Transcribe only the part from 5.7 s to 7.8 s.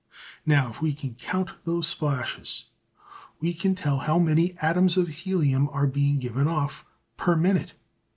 being given off per minute.